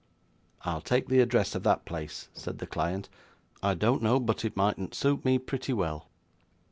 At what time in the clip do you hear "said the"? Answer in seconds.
2.33-2.65